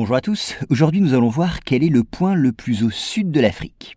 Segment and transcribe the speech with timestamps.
[0.00, 3.32] Bonjour à tous, aujourd'hui nous allons voir quel est le point le plus au sud
[3.32, 3.96] de l'Afrique.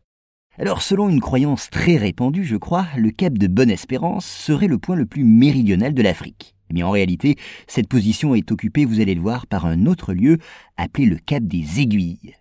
[0.57, 4.95] Alors selon une croyance très répandue, je crois, le cap de Bonne-Espérance serait le point
[4.95, 6.55] le plus méridional de l'Afrique.
[6.73, 7.35] Mais en réalité,
[7.67, 10.39] cette position est occupée, vous allez le voir, par un autre lieu
[10.75, 12.33] appelé le cap des Aiguilles.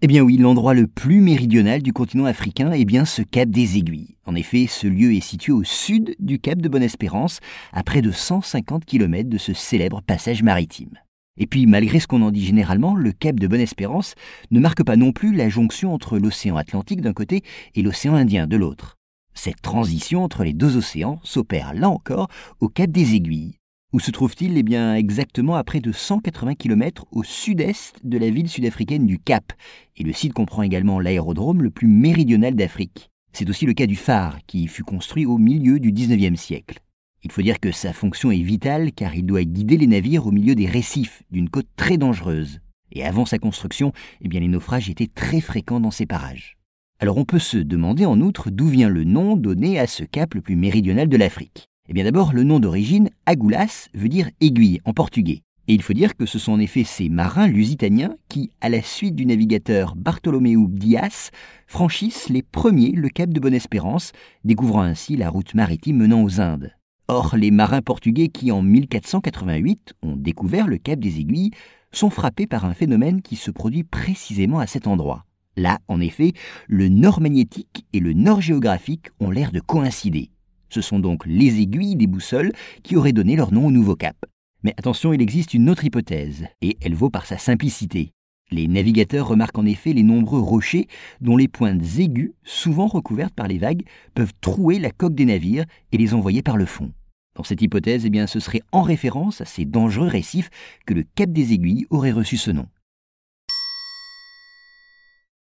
[0.00, 3.78] Eh bien oui, l'endroit le plus méridional du continent africain est bien ce cap des
[3.78, 4.14] Aiguilles.
[4.26, 7.40] En effet, ce lieu est situé au sud du cap de Bonne-Espérance,
[7.72, 11.00] à près de 150 km de ce célèbre passage maritime.
[11.38, 14.14] Et puis, malgré ce qu'on en dit généralement, le cap de Bonne-Espérance
[14.50, 17.42] ne marque pas non plus la jonction entre l'océan Atlantique d'un côté
[17.74, 18.96] et l'océan Indien de l'autre.
[19.34, 23.54] Cette transition entre les deux océans s'opère là encore au cap des Aiguilles.
[23.92, 28.30] Où se trouve-t-il Eh bien, exactement à près de 180 km au sud-est de la
[28.30, 29.52] ville sud-africaine du Cap.
[29.96, 33.10] Et le site comprend également l'aérodrome le plus méridional d'Afrique.
[33.32, 36.80] C'est aussi le cas du phare, qui fut construit au milieu du 19e siècle.
[37.24, 40.30] Il faut dire que sa fonction est vitale car il doit guider les navires au
[40.30, 42.60] milieu des récifs d'une côte très dangereuse.
[42.92, 46.56] Et avant sa construction, eh les naufrages étaient très fréquents dans ces parages.
[47.00, 50.34] Alors on peut se demander en outre d'où vient le nom donné à ce cap
[50.34, 51.68] le plus méridional de l'Afrique.
[51.88, 55.42] Eh bien d'abord, le nom d'origine, Agulhas, veut dire aiguille en portugais.
[55.68, 58.82] Et il faut dire que ce sont en effet ces marins lusitaniens qui, à la
[58.82, 61.30] suite du navigateur Bartolomeu Dias,
[61.66, 64.12] franchissent les premiers le cap de Bonne-Espérance,
[64.44, 66.77] découvrant ainsi la route maritime menant aux Indes.
[67.10, 71.52] Or, les marins portugais qui, en 1488, ont découvert le cap des Aiguilles,
[71.90, 75.24] sont frappés par un phénomène qui se produit précisément à cet endroit.
[75.56, 76.34] Là, en effet,
[76.66, 80.30] le nord magnétique et le nord géographique ont l'air de coïncider.
[80.68, 84.16] Ce sont donc les aiguilles des boussoles qui auraient donné leur nom au nouveau cap.
[84.62, 88.10] Mais attention, il existe une autre hypothèse, et elle vaut par sa simplicité.
[88.50, 90.88] Les navigateurs remarquent en effet les nombreux rochers
[91.22, 93.84] dont les pointes aiguës, souvent recouvertes par les vagues,
[94.14, 96.92] peuvent trouer la coque des navires et les envoyer par le fond.
[97.38, 100.50] Dans cette hypothèse, eh bien, ce serait en référence à ces dangereux récifs
[100.86, 102.66] que le cap des aiguilles aurait reçu ce nom.